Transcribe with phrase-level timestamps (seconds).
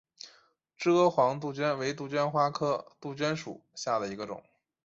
[0.79, 4.43] 蔗黄杜鹃为杜鹃花科杜鹃属下的一个种。